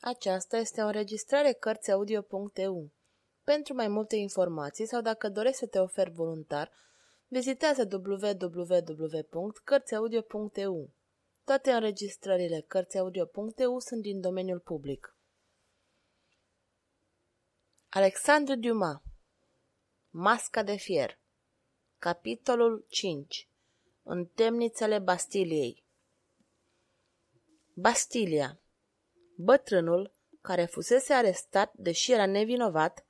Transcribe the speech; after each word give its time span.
Aceasta 0.00 0.56
este 0.56 0.82
o 0.82 0.86
înregistrare 0.86 1.52
Cărțiaudio.eu. 1.52 2.90
Pentru 3.44 3.74
mai 3.74 3.88
multe 3.88 4.16
informații 4.16 4.86
sau 4.86 5.00
dacă 5.00 5.28
dorești 5.28 5.58
să 5.58 5.66
te 5.66 5.78
oferi 5.78 6.10
voluntar, 6.10 6.72
vizitează 7.28 7.88
www.cărțiaudio.eu. 7.92 10.90
Toate 11.44 11.72
înregistrările 11.72 12.60
Cărțiaudio.eu 12.60 13.78
sunt 13.78 14.02
din 14.02 14.20
domeniul 14.20 14.60
public. 14.60 15.16
Alexandru 17.88 18.54
Dumas 18.54 19.00
Masca 20.10 20.62
de 20.62 20.76
fier 20.76 21.18
Capitolul 21.98 22.86
5 22.88 23.48
În 24.02 24.26
temnițele 24.26 24.98
Bastiliei 24.98 25.84
Bastilia 27.74 28.59
Bătrânul, 29.42 30.12
care 30.40 30.64
fusese 30.64 31.12
arestat, 31.12 31.72
deși 31.74 32.12
era 32.12 32.26
nevinovat, 32.26 33.06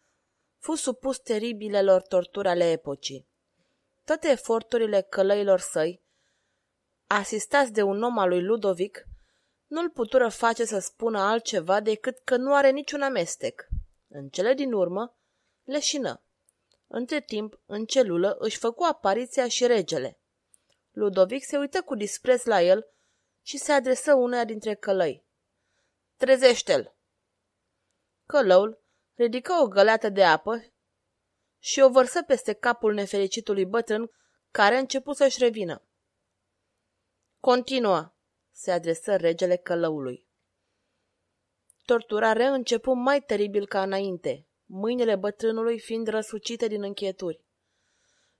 fu 0.59 0.75
supus 0.75 1.19
teribilelor 1.19 2.03
torturi 2.03 2.49
ale 2.49 2.71
epocii. 2.71 3.27
Toate 4.05 4.29
eforturile 4.29 5.01
călăilor 5.01 5.61
săi, 5.61 6.03
asistați 7.07 7.73
de 7.73 7.83
un 7.83 8.03
om 8.03 8.19
al 8.19 8.29
lui 8.29 8.43
Ludovic, 8.43 9.07
nu-l 9.67 9.91
putură 9.91 10.29
face 10.29 10.65
să 10.65 10.79
spună 10.79 11.19
altceva 11.19 11.81
decât 11.81 12.19
că 12.19 12.37
nu 12.37 12.55
are 12.55 12.71
niciun 12.71 13.03
amestec. 13.03 13.67
În 14.09 14.29
cele 14.29 14.55
din 14.55 14.73
urmă, 14.73 15.17
leșină. 15.65 16.23
Între 16.87 17.21
timp, 17.21 17.61
în 17.67 17.85
celulă, 17.85 18.37
își 18.39 18.59
făcu 18.59 18.83
apariția 18.83 19.49
și 19.49 19.67
regele. 19.67 20.19
Ludovic 20.93 21.45
se 21.45 21.59
uită 21.59 21.83
cu 21.83 21.95
dispreț 21.95 22.45
la 22.45 22.63
el 22.63 22.87
și 23.43 23.57
se 23.57 23.73
adresă 23.73 24.15
uneia 24.15 24.45
dintre 24.45 24.75
călăi. 24.75 25.29
Trezește-l! 26.21 26.95
Călăul 28.27 28.83
ridică 29.15 29.53
o 29.63 29.69
găleată 29.69 30.09
de 30.09 30.25
apă 30.25 30.65
și 31.59 31.81
o 31.81 31.91
vărsă 31.91 32.23
peste 32.23 32.53
capul 32.53 32.95
nefericitului 32.95 33.65
bătrân, 33.65 34.11
care 34.51 34.75
a 34.75 34.79
început 34.79 35.17
să-și 35.17 35.39
revină. 35.39 35.83
Continuă, 37.39 38.15
se 38.51 38.71
adresă 38.71 39.17
regele 39.17 39.57
călăului. 39.57 40.27
Tortura 41.85 42.33
reîncepu 42.33 42.93
mai 42.93 43.21
teribil 43.23 43.67
ca 43.67 43.83
înainte, 43.83 44.47
mâinile 44.65 45.17
bătrânului 45.17 45.79
fiind 45.79 46.07
răsucite 46.07 46.67
din 46.67 46.83
închieturi. 46.83 47.45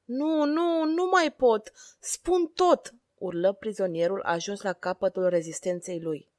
Nu, 0.05 0.45
nu, 0.45 0.85
nu 0.85 1.07
mai 1.07 1.33
pot! 1.33 1.73
Spun 2.01 2.47
tot!" 2.47 2.95
urlă 3.15 3.53
prizonierul 3.53 4.23
ajuns 4.23 4.61
la 4.61 4.73
capătul 4.73 5.29
rezistenței 5.29 6.01
lui. 6.01 6.30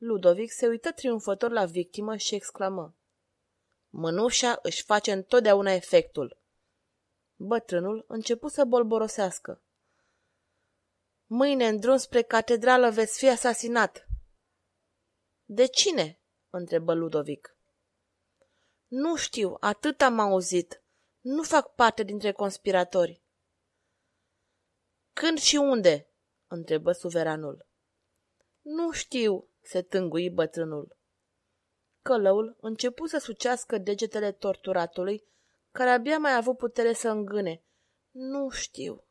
Ludovic 0.00 0.50
se 0.50 0.66
uită 0.66 0.92
triumfător 0.92 1.50
la 1.50 1.64
victimă 1.64 2.16
și 2.16 2.34
exclamă. 2.34 2.96
Mânușa 3.88 4.58
își 4.62 4.82
face 4.82 5.12
întotdeauna 5.12 5.72
efectul. 5.72 6.38
Bătrânul 7.36 8.04
începu 8.08 8.48
să 8.48 8.64
bolborosească. 8.64 9.62
Mâine, 11.26 11.66
în 11.66 11.80
drum 11.80 11.96
spre 11.96 12.22
catedrală, 12.22 12.90
veți 12.90 13.18
fi 13.18 13.28
asasinat. 13.28 14.06
De 15.44 15.66
cine? 15.66 16.20
întrebă 16.50 16.94
Ludovic. 16.94 17.56
Nu 18.86 19.16
știu, 19.16 19.56
atât 19.60 20.00
am 20.00 20.18
auzit. 20.18 20.82
Nu 21.20 21.42
fac 21.42 21.74
parte 21.74 22.02
dintre 22.02 22.32
conspiratori. 22.32 23.22
Când 25.12 25.38
și 25.38 25.56
unde? 25.56 26.08
întrebă 26.46 26.92
suveranul. 26.92 27.66
Nu 28.60 28.92
știu, 28.92 29.49
se 29.60 29.82
tângui 29.82 30.30
bătrânul. 30.30 30.96
Călăul 32.02 32.56
începu 32.60 33.06
să 33.06 33.18
sucească 33.18 33.78
degetele 33.78 34.32
torturatului, 34.32 35.24
care 35.70 35.90
abia 35.90 36.18
mai 36.18 36.34
avut 36.34 36.56
putere 36.56 36.92
să 36.92 37.08
îngâne. 37.08 37.62
Nu 38.10 38.48
știu. 38.48 39.04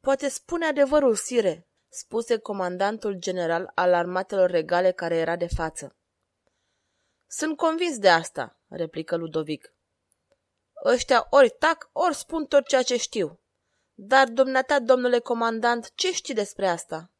Poate 0.00 0.28
spune 0.28 0.66
adevărul, 0.66 1.14
sire, 1.14 1.68
spuse 1.88 2.38
comandantul 2.38 3.14
general 3.14 3.72
al 3.74 3.94
armatelor 3.94 4.50
regale 4.50 4.92
care 4.92 5.16
era 5.16 5.36
de 5.36 5.46
față. 5.46 5.96
Sunt 7.26 7.56
convins 7.56 7.98
de 7.98 8.08
asta, 8.08 8.60
replică 8.68 9.16
Ludovic. 9.16 9.74
Ăștia 10.84 11.26
ori 11.30 11.50
tac, 11.50 11.90
ori 11.92 12.14
spun 12.14 12.46
tot 12.46 12.66
ceea 12.66 12.82
ce 12.82 12.96
știu. 12.96 13.40
Dar, 13.94 14.28
dumneata, 14.28 14.80
domnule 14.80 15.18
comandant, 15.18 15.92
ce 15.94 16.12
știi 16.12 16.34
despre 16.34 16.68
asta? 16.68 17.13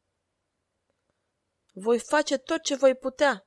Voi 1.76 1.98
face 1.98 2.36
tot 2.36 2.62
ce 2.62 2.74
voi 2.74 2.94
putea. 2.94 3.46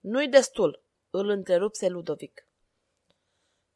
Nu-i 0.00 0.28
destul, 0.28 0.82
îl 1.10 1.28
întrerupse 1.28 1.88
Ludovic. 1.88 2.46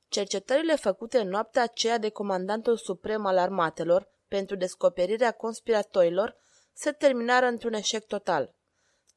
Cercetările 0.08 0.76
făcute 0.76 1.18
în 1.18 1.28
noaptea 1.28 1.62
aceea 1.62 1.98
de 1.98 2.08
comandantul 2.08 2.76
suprem 2.76 3.26
al 3.26 3.38
armatelor 3.38 4.08
pentru 4.28 4.56
descoperirea 4.56 5.32
conspiratorilor 5.32 6.36
se 6.72 6.92
terminară 6.92 7.46
într-un 7.46 7.72
eșec 7.72 8.06
total. 8.06 8.54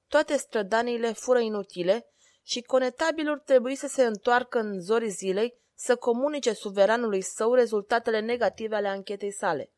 Toate 0.07 0.37
strădaniile 0.37 1.11
fură 1.11 1.39
inutile 1.39 2.07
și 2.43 2.61
conetabilul 2.61 3.39
trebuie 3.39 3.75
să 3.75 3.87
se 3.87 4.05
întoarcă 4.05 4.59
în 4.59 4.81
zorii 4.81 5.09
zilei 5.09 5.53
să 5.73 5.95
comunice 5.95 6.53
suveranului 6.53 7.21
său 7.21 7.53
rezultatele 7.53 8.19
negative 8.19 8.75
ale 8.75 8.87
anchetei 8.87 9.31
sale. 9.31 9.69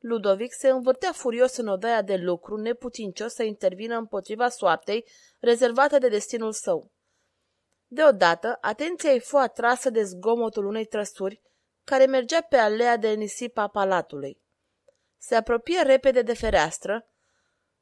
Ludovic 0.00 0.52
se 0.52 0.68
învârtea 0.68 1.12
furios 1.12 1.56
în 1.56 1.66
odaia 1.66 2.02
de 2.02 2.16
lucru, 2.16 2.56
neputincios 2.56 3.32
să 3.32 3.42
intervină 3.42 3.96
împotriva 3.96 4.48
soartei 4.48 5.08
rezervată 5.38 5.98
de 5.98 6.08
destinul 6.08 6.52
său. 6.52 6.92
Deodată, 7.86 8.58
atenția 8.60 9.12
îi 9.12 9.20
fu 9.20 9.36
atrasă 9.36 9.90
de 9.90 10.02
zgomotul 10.02 10.66
unei 10.66 10.84
trăsuri 10.84 11.40
care 11.84 12.06
mergea 12.06 12.40
pe 12.40 12.56
alea 12.56 12.96
de 12.96 13.08
nisip 13.12 13.58
a 13.58 13.68
palatului. 13.68 14.42
Se 15.18 15.34
apropie 15.34 15.82
repede 15.82 16.22
de 16.22 16.34
fereastră, 16.34 17.08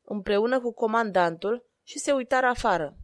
împreună 0.03 0.61
cu 0.61 0.73
comandantul, 0.73 1.67
și 1.83 1.99
se 1.99 2.13
uitară 2.13 2.47
afară. 2.47 2.97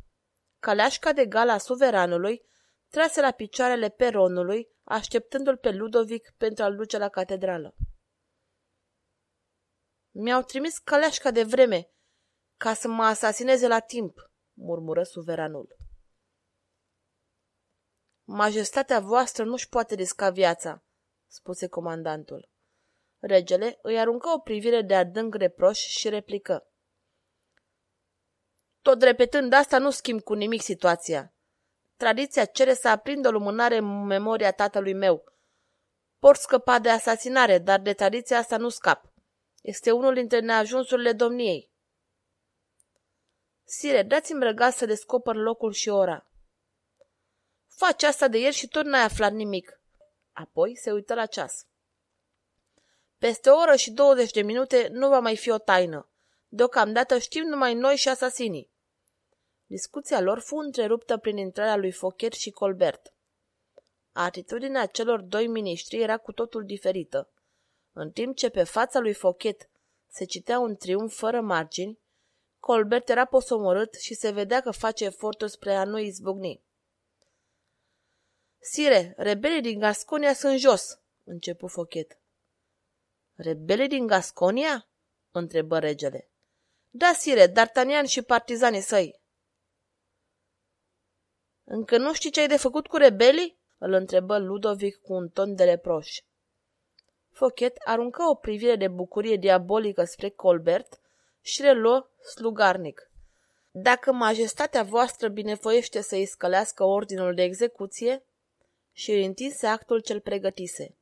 Caleașca 0.59 1.13
de 1.13 1.27
gala 1.27 1.59
suveranului 1.59 2.43
trase 2.91 3.21
la 3.21 3.31
picioarele 3.31 3.89
peronului, 3.89 4.69
așteptându-l 4.85 5.57
pe 5.57 5.71
Ludovic 5.71 6.35
pentru 6.37 6.65
a-l 6.65 6.77
duce 6.77 6.99
la 6.99 7.09
catedrală. 7.09 7.75
Mi-au 10.17 10.43
trimis 10.43 10.79
căleașca 10.79 11.31
de 11.31 11.43
vreme 11.43 11.91
ca 12.57 12.75
să 12.75 12.89
mă 12.89 13.05
asasineze 13.05 13.67
la 13.67 13.79
timp, 13.79 14.31
murmură 14.53 15.03
suveranul. 15.03 15.77
Majestatea 18.25 19.01
voastră 19.01 19.45
nu-și 19.45 19.69
poate 19.69 19.95
risca 19.95 20.31
viața, 20.31 20.85
spuse 21.27 21.69
comandantul. 21.69 22.49
Regele 23.19 23.79
îi 23.83 23.99
aruncă 23.99 24.29
o 24.29 24.39
privire 24.39 24.83
de 24.83 24.95
adânc 24.95 25.35
reproș 25.35 25.79
și 25.79 26.09
replică. 26.09 26.71
Tot 28.83 29.03
repetând 29.03 29.53
asta 29.53 29.79
nu 29.79 29.91
schimb 29.91 30.21
cu 30.21 30.35
nimic 30.35 30.63
situația. 30.63 31.35
Tradiția 31.97 32.45
cere 32.45 32.75
să 32.75 32.89
aprind 32.89 33.27
o 33.27 33.31
lumânare 33.31 33.77
în 33.77 34.05
memoria 34.05 34.53
tatălui 34.53 34.95
meu. 34.95 35.25
Pot 36.19 36.37
scăpa 36.37 36.79
de 36.79 36.91
asasinare, 36.91 37.59
dar 37.59 37.81
de 37.81 37.93
tradiția 37.93 38.39
asta 38.39 38.57
nu 38.57 38.69
scap. 38.69 39.14
Este 39.65 39.91
unul 39.91 40.15
dintre 40.15 40.41
neajunsurile 40.41 41.13
domniei. 41.13 41.71
Sire, 43.65 44.03
dați-mi 44.03 44.43
răgaz 44.43 44.75
să 44.75 44.87
descoper 44.87 45.35
locul 45.35 45.73
și 45.73 45.89
ora. 45.89 46.27
Faci 47.69 48.03
asta 48.03 48.29
de 48.29 48.39
ieri 48.39 48.55
și 48.55 48.69
tot 48.69 48.85
n-ai 48.85 49.03
aflat 49.03 49.33
nimic. 49.33 49.81
Apoi 50.33 50.77
se 50.77 50.93
uită 50.93 51.15
la 51.15 51.27
ceas. 51.27 51.67
Peste 53.19 53.51
o 53.51 53.57
oră 53.57 53.77
și 53.77 53.91
20 53.91 54.31
de 54.31 54.43
minute 54.43 54.89
nu 54.93 55.09
va 55.09 55.19
mai 55.19 55.37
fi 55.37 55.51
o 55.51 55.59
taină. 55.59 56.09
Deocamdată 56.49 57.19
știm 57.19 57.45
numai 57.45 57.75
noi 57.75 57.97
și 57.97 58.09
asasinii. 58.09 58.71
Discuția 59.67 60.21
lor 60.21 60.39
fu 60.39 60.57
întreruptă 60.57 61.17
prin 61.17 61.37
intrarea 61.37 61.77
lui 61.77 61.93
Fochet 61.93 62.33
și 62.33 62.51
Colbert. 62.51 63.15
Atitudinea 64.13 64.87
celor 64.87 65.21
doi 65.21 65.47
miniștri 65.47 66.03
era 66.03 66.17
cu 66.17 66.33
totul 66.33 66.65
diferită. 66.65 67.28
În 67.97 68.11
timp 68.11 68.37
ce 68.37 68.49
pe 68.49 68.65
fața 68.65 68.99
lui 68.99 69.15
Fochet 69.15 69.69
se 70.07 70.25
citea 70.25 70.59
un 70.59 70.77
triumf 70.77 71.17
fără 71.17 71.41
margini, 71.41 71.99
Colbert 72.59 73.09
era 73.09 73.25
posomorât 73.25 73.95
și 73.95 74.15
se 74.15 74.31
vedea 74.31 74.61
că 74.61 74.71
face 74.71 75.05
eforturi 75.05 75.51
spre 75.51 75.75
a 75.75 75.85
nu 75.85 75.99
izbucni. 75.99 76.63
Sire, 78.59 79.15
rebelii 79.17 79.61
din 79.61 79.79
Gasconia 79.79 80.35
sunt 80.35 80.59
jos, 80.59 81.01
începu 81.25 81.67
Fochet. 81.67 82.19
Rebelii 83.35 83.89
din 83.89 84.07
Gasconia? 84.07 84.89
întrebă 85.31 85.79
regele. 85.79 86.31
Da, 86.91 87.13
sire, 87.13 87.53
D'Artagnan 87.53 88.07
și 88.07 88.23
partizanii 88.23 88.81
săi. 88.81 89.21
Încă 91.65 91.99
nu 91.99 92.15
știi 92.15 92.31
ce 92.31 92.41
ai 92.41 92.49
de 92.49 92.57
făcut 92.57 92.87
cu 92.87 92.97
rebelii? 92.97 93.59
îl 93.79 93.93
întrebă 93.93 94.39
Ludovic 94.39 94.97
cu 94.97 95.13
un 95.13 95.29
ton 95.29 95.55
de 95.55 95.65
reproș. 95.65 96.21
Fochet 97.34 97.77
aruncă 97.84 98.22
o 98.22 98.34
privire 98.34 98.77
de 98.77 98.89
bucurie 98.89 99.36
diabolică 99.36 100.04
spre 100.04 100.28
Colbert 100.28 101.01
și 101.41 101.63
reluă 101.63 102.10
slugarnic. 102.34 103.10
Dacă 103.71 104.13
majestatea 104.13 104.83
voastră 104.83 105.28
binevoiește 105.28 106.01
să-i 106.01 106.27
scălească 106.27 106.84
ordinul 106.84 107.34
de 107.34 107.42
execuție, 107.42 108.22
și 108.92 109.10
îi 109.10 109.25
întinse 109.25 109.66
actul 109.66 110.01
cel 110.01 110.21
pregătise. 110.21 110.95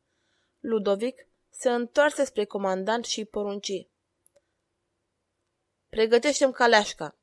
Ludovic 0.61 1.26
se 1.50 1.70
întoarse 1.70 2.25
spre 2.25 2.44
comandant 2.44 3.05
și 3.05 3.19
îi 3.19 3.25
porunci. 3.25 3.87
Pregătește-mi 5.88 6.52
caleașca. 6.52 7.17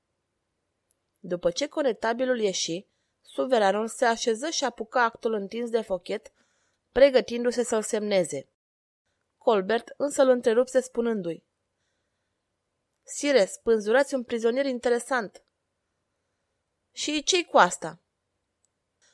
După 1.19 1.51
ce 1.51 1.67
conetabilul 1.67 2.39
ieși, 2.39 2.85
suveranul 3.21 3.88
se 3.88 4.06
așeză 4.06 4.50
și 4.50 4.63
apucă 4.63 5.00
actul 5.00 5.33
întins 5.33 5.69
de 5.69 5.81
fochet, 5.81 6.31
pregătindu-se 6.91 7.63
să-l 7.63 7.81
semneze. 7.81 8.47
Colbert 9.49 9.93
însă 9.97 10.21
îl 10.21 10.29
întrerupse 10.29 10.79
spunându-i. 10.79 11.43
Sire, 13.03 13.45
spânzurați 13.45 14.13
un 14.13 14.23
prizonier 14.23 14.65
interesant. 14.65 15.43
Și 16.91 17.23
ce 17.23 17.45
cu 17.45 17.57
asta? 17.57 18.01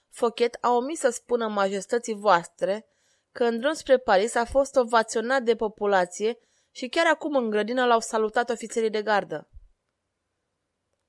Fochet 0.09 0.57
a 0.61 0.69
omis 0.71 0.99
să 0.99 1.09
spună 1.09 1.47
majestății 1.47 2.13
voastre 2.13 2.87
că 3.31 3.43
în 3.43 3.59
drum 3.59 3.73
spre 3.73 3.97
Paris 3.97 4.35
a 4.35 4.45
fost 4.45 4.75
ovaționat 4.75 5.43
de 5.43 5.55
populație 5.55 6.39
și 6.71 6.87
chiar 6.87 7.07
acum 7.07 7.35
în 7.35 7.49
grădină 7.49 7.85
l-au 7.85 7.99
salutat 7.99 8.49
ofițerii 8.49 8.89
de 8.89 9.01
gardă. 9.01 9.49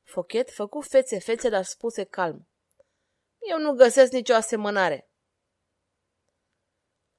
Fochet 0.02 0.50
făcu 0.50 0.81
fețe 0.81 1.19
fețe, 1.19 1.49
dar 1.49 1.64
spuse 1.64 2.05
calm. 2.05 2.49
Eu 3.38 3.58
nu 3.58 3.73
găsesc 3.73 4.12
nicio 4.12 4.34
asemănare. 4.34 5.11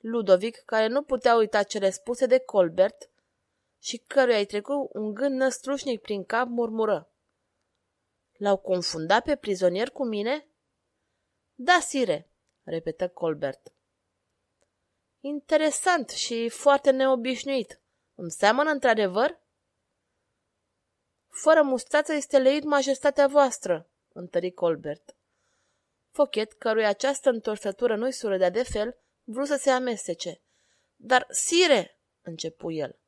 Ludovic, 0.10 0.58
care 0.58 0.88
nu 0.88 1.04
putea 1.04 1.36
uita 1.36 1.64
cele 1.64 1.90
spuse 1.90 2.26
de 2.26 2.40
Colbert 2.40 3.10
și 3.80 3.98
căruia 3.98 4.40
i 4.40 4.46
trecut 4.46 4.90
un 4.94 5.14
gând 5.14 5.36
năstrușnic 5.36 6.02
prin 6.02 6.24
cap, 6.24 6.48
murmură. 6.48 7.12
L-au 8.38 8.58
confundat 8.58 9.24
pe 9.24 9.36
prizonier 9.36 9.90
cu 9.90 10.06
mine? 10.06 10.48
Da, 11.56 11.80
sire, 11.80 12.30
repetă 12.64 13.10
Colbert. 13.10 13.74
Interesant 15.20 16.10
și 16.10 16.50
foarte 16.50 16.92
neobișnuit. 16.92 17.82
Îmi 18.16 18.32
seamănă 18.32 18.70
într-adevăr? 18.70 19.40
Fără 21.28 21.62
mustață 21.62 22.14
este 22.14 22.38
leit 22.38 22.64
majestatea 22.64 23.28
voastră, 23.28 23.90
întări 24.14 24.52
Colbert. 24.52 25.16
Fochet, 26.12 26.54
căruia 26.54 26.90
această 26.90 27.30
întorsătură 27.30 27.96
nu-i 27.96 28.12
surâdea 28.12 28.50
de 28.50 28.64
fel, 28.64 28.98
vrut 29.28 29.48
să 29.48 29.56
se 29.56 29.70
amestece. 29.70 30.42
Dar, 30.96 31.28
sire, 31.30 32.00
începu 32.22 32.72
el. 32.72 33.00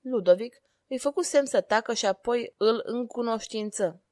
Ludovic 0.00 0.60
îi 0.86 0.98
făcu 0.98 1.22
semn 1.22 1.46
să 1.46 1.60
tacă 1.60 1.94
și 1.94 2.06
apoi 2.06 2.54
îl 2.56 2.80
încunoștință. 2.84 4.02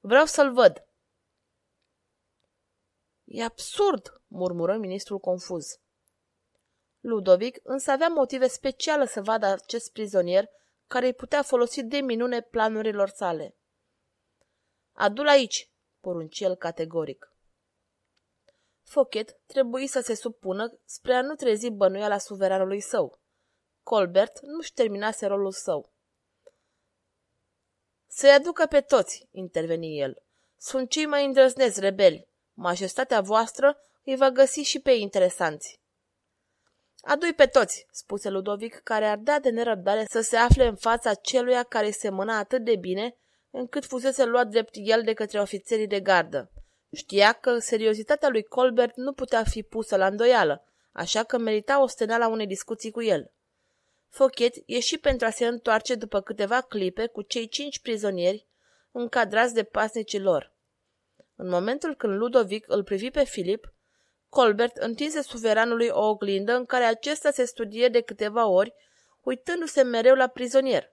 Vreau 0.00 0.24
să-l 0.24 0.52
văd. 0.52 0.84
E 3.24 3.44
absurd, 3.44 4.20
murmură 4.26 4.76
ministrul 4.76 5.18
confuz. 5.18 5.80
Ludovic 7.00 7.60
însă 7.62 7.90
avea 7.90 8.08
motive 8.08 8.48
speciale 8.48 9.06
să 9.06 9.22
vadă 9.22 9.46
acest 9.46 9.92
prizonier 9.92 10.48
care 10.86 11.06
îi 11.06 11.14
putea 11.14 11.42
folosi 11.42 11.82
de 11.82 12.00
minune 12.00 12.40
planurilor 12.40 13.08
sale. 13.08 13.54
Adu-l 14.92 15.28
aici, 15.28 15.70
porunci 16.00 16.40
el 16.40 16.54
categoric. 16.54 17.32
Fochet 18.90 19.36
trebuie 19.46 19.86
să 19.86 20.00
se 20.00 20.14
supună 20.14 20.78
spre 20.84 21.14
a 21.14 21.22
nu 21.22 21.34
trezi 21.34 21.70
bănuiala 21.70 22.18
suveranului 22.18 22.80
său. 22.80 23.18
Colbert 23.82 24.40
nu-și 24.40 24.72
terminase 24.72 25.26
rolul 25.26 25.52
său. 25.52 25.92
Să-i 28.06 28.30
aducă 28.30 28.66
pe 28.66 28.80
toți, 28.80 29.28
interveni 29.30 30.00
el. 30.00 30.22
Sunt 30.58 30.90
cei 30.90 31.06
mai 31.06 31.24
îndrăzneți 31.24 31.80
rebeli. 31.80 32.28
Majestatea 32.52 33.20
voastră 33.20 33.80
îi 34.04 34.16
va 34.16 34.30
găsi 34.30 34.60
și 34.60 34.80
pe 34.80 34.90
interesanți. 34.90 35.80
Adui 37.00 37.32
pe 37.32 37.46
toți, 37.46 37.86
spuse 37.90 38.28
Ludovic, 38.28 38.74
care 38.74 39.04
ardea 39.04 39.40
de 39.40 39.50
nerăbdare 39.50 40.04
să 40.08 40.20
se 40.20 40.36
afle 40.36 40.66
în 40.66 40.76
fața 40.76 41.14
celuia 41.14 41.62
care 41.62 41.90
se 41.90 42.08
mâna 42.08 42.38
atât 42.38 42.64
de 42.64 42.76
bine, 42.76 43.16
încât 43.50 43.84
fusese 43.84 44.24
luat 44.24 44.46
drept 44.46 44.70
el 44.72 45.02
de 45.02 45.12
către 45.12 45.40
ofițerii 45.40 45.86
de 45.86 46.00
gardă. 46.00 46.50
Știa 46.92 47.32
că 47.32 47.58
seriozitatea 47.58 48.28
lui 48.28 48.42
Colbert 48.42 48.96
nu 48.96 49.12
putea 49.12 49.44
fi 49.44 49.62
pusă 49.62 49.96
la 49.96 50.06
îndoială, 50.06 50.64
așa 50.92 51.22
că 51.24 51.38
merita 51.38 51.86
la 52.06 52.28
unei 52.28 52.46
discuții 52.46 52.90
cu 52.90 53.02
el. 53.02 53.30
Fochet 54.08 54.54
ieși 54.66 54.98
pentru 54.98 55.26
a 55.26 55.30
se 55.30 55.46
întoarce 55.46 55.94
după 55.94 56.20
câteva 56.20 56.60
clipe 56.60 57.06
cu 57.06 57.22
cei 57.22 57.48
cinci 57.48 57.80
prizonieri 57.80 58.46
încadrați 58.92 59.54
de 59.54 59.62
pasnicii 59.62 60.20
lor. 60.20 60.52
În 61.36 61.48
momentul 61.48 61.94
când 61.94 62.12
Ludovic 62.12 62.64
îl 62.68 62.84
privi 62.84 63.10
pe 63.10 63.24
Filip, 63.24 63.72
Colbert 64.28 64.76
întinse 64.76 65.22
suveranului 65.22 65.88
o 65.88 66.08
oglindă 66.08 66.52
în 66.52 66.66
care 66.66 66.84
acesta 66.84 67.30
se 67.30 67.44
studie 67.44 67.88
de 67.88 68.00
câteva 68.00 68.46
ori, 68.46 68.74
uitându-se 69.22 69.82
mereu 69.82 70.14
la 70.14 70.26
prizonier. 70.26 70.92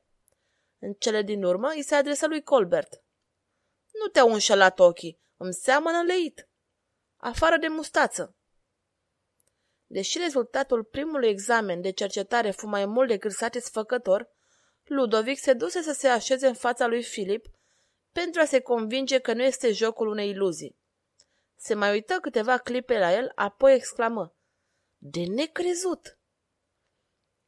În 0.80 0.94
cele 0.94 1.22
din 1.22 1.44
urmă 1.44 1.72
îi 1.76 1.84
se 1.84 1.96
adresă 1.96 2.28
lui 2.28 2.44
Colbert. 2.44 3.02
Nu 3.92 4.08
te-au 4.08 4.34
înșelat 4.34 4.80
ochii, 4.80 5.20
îmi 5.38 5.54
seamănă 5.54 6.02
leit. 6.02 6.50
Afară 7.18 7.58
de 7.58 7.68
mustață. 7.68 8.36
Deși 9.86 10.18
rezultatul 10.18 10.84
primului 10.84 11.30
examen 11.30 11.82
de 11.82 11.92
cercetare 11.92 12.52
fu 12.52 12.68
mai 12.68 12.86
mult 12.86 13.08
decât 13.08 13.32
satisfăcător, 13.32 14.30
Ludovic 14.84 15.40
se 15.40 15.54
duse 15.54 15.82
să 15.82 15.92
se 15.92 16.08
așeze 16.08 16.48
în 16.48 16.54
fața 16.54 16.88
lui 16.88 17.04
Filip 17.04 17.46
pentru 18.12 18.42
a 18.42 18.46
se 18.46 18.60
convinge 18.60 19.20
că 19.20 19.34
nu 19.34 19.44
este 19.44 19.72
jocul 19.72 20.08
unei 20.08 20.30
iluzii. 20.30 20.78
Se 21.56 21.74
mai 21.74 21.92
uită 21.92 22.20
câteva 22.22 22.58
clipe 22.58 23.00
la 23.00 23.14
el, 23.14 23.32
apoi 23.36 23.74
exclamă. 23.74 24.36
De 24.98 25.24
necrezut! 25.24 26.18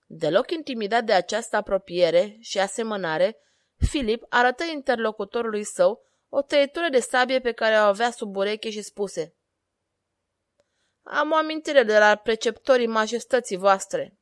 Deloc 0.06 0.52
intimidat 0.52 1.04
de 1.04 1.14
această 1.14 1.56
apropiere 1.56 2.38
și 2.40 2.60
asemănare, 2.60 3.38
Filip 3.78 4.26
arătă 4.30 4.64
interlocutorului 4.64 5.64
său 5.64 6.09
o 6.30 6.42
tăietură 6.42 6.90
de 6.90 7.00
sabie 7.00 7.40
pe 7.40 7.52
care 7.52 7.76
o 7.76 7.84
avea 7.84 8.12
sub 8.12 8.36
ureche 8.36 8.70
și 8.70 8.82
spuse 8.82 9.36
Am 11.02 11.32
o 11.32 11.36
amintire 11.36 11.84
de 11.84 11.98
la 11.98 12.16
preceptorii 12.16 12.88
majestății 12.88 13.58
voastre. 13.58 14.18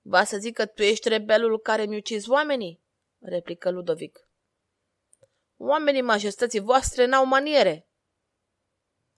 Va 0.00 0.24
să 0.24 0.36
zic 0.36 0.54
că 0.54 0.66
tu 0.66 0.82
ești 0.82 1.08
rebelul 1.08 1.60
care 1.60 1.84
mi 1.84 1.96
ucizi 1.96 2.30
oamenii? 2.30 2.84
replică 3.18 3.70
Ludovic. 3.70 4.28
Oamenii 5.56 6.02
majestății 6.02 6.60
voastre 6.60 7.04
n-au 7.04 7.24
maniere. 7.24 7.88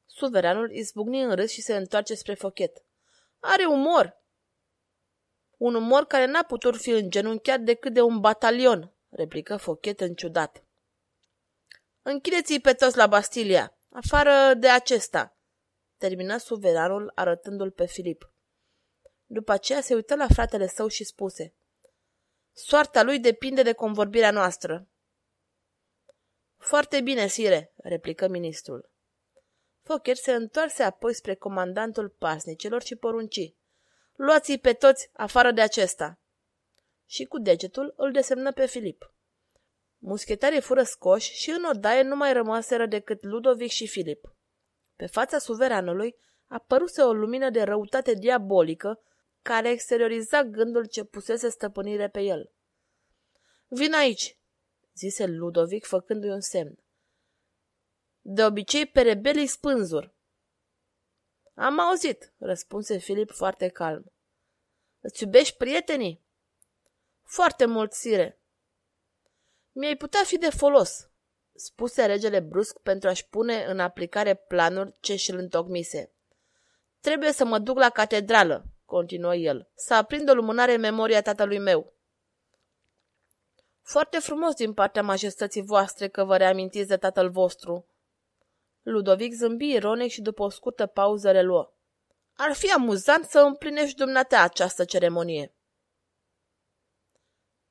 Suveranul 0.07 0.71
izbucni 0.73 1.23
în 1.23 1.35
râs 1.35 1.51
și 1.51 1.61
se 1.61 1.77
întoarce 1.77 2.15
spre 2.15 2.35
fochet. 2.35 2.85
Are 3.39 3.65
umor! 3.65 4.23
Un 5.57 5.75
umor 5.75 6.05
care 6.05 6.27
n-a 6.27 6.43
putut 6.43 6.77
fi 6.77 6.91
îngenunchiat 6.91 7.61
decât 7.61 7.93
de 7.93 8.01
un 8.01 8.21
batalion, 8.21 8.95
replică 9.09 9.57
fochet 9.57 10.01
ciudat. 10.15 10.68
Închideți-i 12.03 12.61
pe 12.61 12.73
toți 12.73 12.97
la 12.97 13.07
Bastilia, 13.07 13.79
afară 13.91 14.55
de 14.55 14.69
acesta, 14.69 15.37
termină 15.97 16.37
suveranul 16.37 17.13
arătându-l 17.15 17.71
pe 17.71 17.87
Filip. 17.87 18.33
După 19.27 19.53
aceea 19.53 19.81
se 19.81 19.95
uită 19.95 20.15
la 20.15 20.27
fratele 20.27 20.67
său 20.67 20.89
și 20.89 21.05
spuse, 21.05 21.55
Soarta 22.53 23.03
lui 23.03 23.19
depinde 23.19 23.63
de 23.63 23.73
convorbirea 23.73 24.31
noastră. 24.31 24.89
Foarte 26.57 27.01
bine, 27.01 27.27
sire, 27.27 27.73
replică 27.77 28.29
ministrul. 28.29 28.91
Fokker 29.83 30.17
se 30.17 30.33
întoarse 30.33 30.83
apoi 30.83 31.15
spre 31.15 31.35
comandantul 31.35 32.09
pasnicilor 32.09 32.83
și 32.83 32.97
porunci. 32.97 33.55
Luați-i 34.13 34.59
pe 34.59 34.73
toți 34.73 35.11
afară 35.13 35.51
de 35.51 35.61
acesta. 35.61 36.19
Și 37.07 37.25
cu 37.25 37.39
degetul 37.39 37.95
îl 37.97 38.13
desemnă 38.13 38.53
pe 38.53 38.67
Filip. 38.67 39.13
Muschetarii 39.99 40.61
fură 40.61 40.83
scoși 40.83 41.33
și 41.33 41.51
în 41.51 41.65
odaie 41.65 42.03
nu 42.03 42.17
mai 42.17 42.33
rămaseră 42.33 42.87
decât 42.87 43.23
Ludovic 43.23 43.71
și 43.71 43.87
Filip. 43.87 44.33
Pe 44.97 45.07
fața 45.07 45.39
suveranului 45.39 46.17
apăruse 46.47 47.03
o 47.03 47.13
lumină 47.13 47.51
de 47.51 47.63
răutate 47.63 48.15
diabolică 48.15 49.03
care 49.43 49.71
exterioriza 49.71 50.43
gândul 50.43 50.87
ce 50.87 51.05
pusese 51.05 51.49
stăpânire 51.49 52.09
pe 52.09 52.21
el. 52.21 52.53
Vin 53.69 53.93
aici, 53.93 54.39
zise 54.95 55.27
Ludovic 55.27 55.85
făcându-i 55.85 56.31
un 56.31 56.41
semn. 56.41 56.79
De 58.21 58.45
obicei 58.45 58.87
pe 58.87 59.01
rebelii 59.01 59.47
spânzuri. 59.47 60.15
Am 61.55 61.79
auzit, 61.79 62.33
răspunse 62.39 62.99
Filip 62.99 63.31
foarte 63.31 63.69
calm. 63.69 64.13
Îți 65.01 65.23
iubești 65.23 65.57
prietenii? 65.57 66.23
Foarte 67.23 67.65
mult, 67.65 67.93
sire. 67.93 68.41
Mi-ai 69.81 69.97
putea 69.97 70.21
fi 70.25 70.39
de 70.39 70.51
folos, 70.51 71.11
spuse 71.55 72.07
regele 72.07 72.41
brusc 72.41 72.79
pentru 72.79 73.09
a-și 73.09 73.29
pune 73.29 73.65
în 73.65 73.81
aplicare 73.81 74.35
planul 74.35 74.97
ce 75.01 75.17
și-l 75.17 75.37
întocmise. 75.37 76.13
Trebuie 77.01 77.33
să 77.33 77.45
mă 77.45 77.59
duc 77.59 77.79
la 77.79 77.91
catedrală, 77.91 78.65
continuă 78.85 79.35
el, 79.35 79.71
să 79.75 79.95
aprind 79.95 80.31
o 80.31 80.35
lumânare 80.35 80.75
în 80.75 80.81
memoria 80.81 81.23
tatălui 81.23 81.59
meu. 81.59 81.93
Foarte 83.83 84.19
frumos 84.19 84.55
din 84.55 84.73
partea 84.73 85.03
majestății 85.03 85.63
voastre 85.63 86.09
că 86.09 86.25
vă 86.25 86.37
reamintiți 86.37 86.89
de 86.89 86.97
tatăl 86.97 87.31
vostru. 87.31 87.87
Ludovic 88.83 89.35
zâmbi 89.35 89.73
ironic 89.73 90.11
și 90.11 90.21
după 90.21 90.43
o 90.43 90.49
scurtă 90.49 90.87
pauză 90.87 91.31
reluă. 91.31 91.73
Ar 92.35 92.53
fi 92.53 92.73
amuzant 92.73 93.25
să 93.25 93.39
împlinești 93.39 93.97
dumneata 93.97 94.43
această 94.43 94.85
ceremonie. 94.85 95.53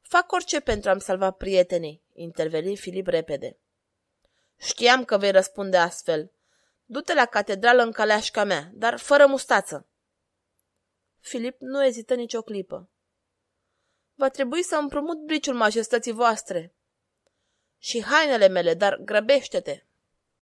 Fac 0.07 0.31
orice 0.31 0.59
pentru 0.59 0.89
a-mi 0.89 1.01
salva 1.01 1.31
prietenii, 1.31 2.03
interveni 2.13 2.77
Filip 2.77 3.07
repede. 3.07 3.57
Știam 4.57 5.05
că 5.05 5.17
vei 5.17 5.31
răspunde 5.31 5.77
astfel. 5.77 6.31
Du-te 6.85 7.13
la 7.13 7.25
catedrală 7.25 7.83
în 7.83 7.91
caleașca 7.91 8.43
mea, 8.43 8.69
dar 8.73 8.97
fără 8.97 9.25
mustață. 9.25 9.87
Filip 11.19 11.55
nu 11.59 11.85
ezită 11.85 12.13
nicio 12.13 12.41
clipă. 12.41 12.89
Va 14.15 14.29
trebui 14.29 14.63
să 14.63 14.75
împrumut 14.75 15.17
briciul 15.17 15.55
majestății 15.55 16.11
voastre. 16.11 16.73
Și 17.77 18.03
hainele 18.03 18.47
mele, 18.47 18.73
dar 18.73 18.95
grăbește-te. 18.95 19.83